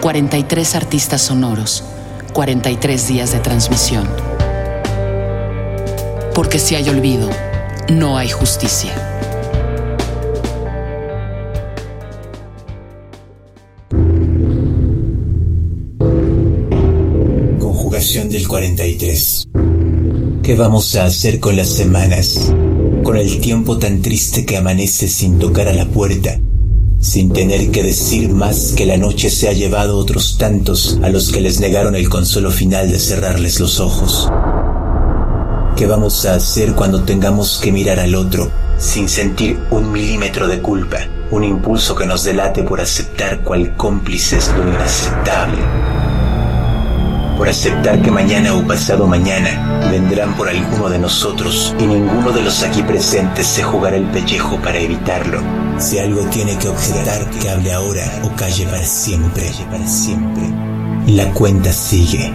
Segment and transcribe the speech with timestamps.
[0.00, 1.84] 43 artistas sonoros,
[2.32, 4.08] 43 días de transmisión.
[6.34, 7.28] Porque si hay olvido,
[7.90, 8.94] no hay justicia.
[17.58, 19.48] Conjugación del 43.
[20.42, 22.50] ¿Qué vamos a hacer con las semanas?
[23.02, 26.40] Con el tiempo tan triste que amanece sin tocar a la puerta,
[27.00, 31.32] sin tener que decir más que la noche se ha llevado otros tantos a los
[31.32, 34.28] que les negaron el consuelo final de cerrarles los ojos.
[35.76, 40.60] ¿Qué vamos a hacer cuando tengamos que mirar al otro sin sentir un milímetro de
[40.60, 40.98] culpa,
[41.30, 45.89] un impulso que nos delate por aceptar cual cómplices lo inaceptable?
[47.40, 52.42] Por aceptar que mañana o pasado mañana vendrán por alguno de nosotros y ninguno de
[52.42, 55.40] los aquí presentes se jugará el pellejo para evitarlo.
[55.78, 59.50] Si algo tiene que objetar, que hable ahora o calle para siempre.
[61.06, 62.30] La cuenta sigue.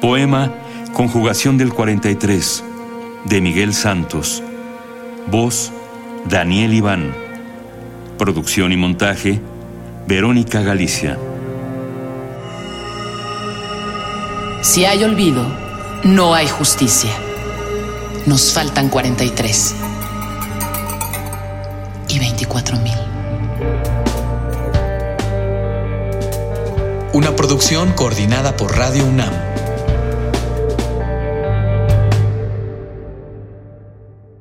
[0.00, 0.50] Poema
[0.94, 2.64] Conjugación del 43
[3.26, 4.42] de Miguel Santos.
[5.30, 5.72] Voz
[6.28, 7.14] Daniel Iván.
[8.18, 9.40] Producción y montaje
[10.06, 11.18] Verónica Galicia.
[14.62, 15.46] Si hay olvido,
[16.04, 17.12] no hay justicia.
[18.26, 19.74] Nos faltan 43
[22.08, 22.94] y 24 mil.
[27.12, 29.49] Una producción coordinada por Radio UNAM